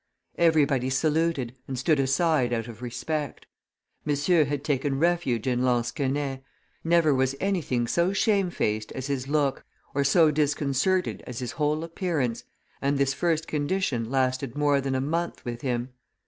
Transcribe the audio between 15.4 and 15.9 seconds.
with him.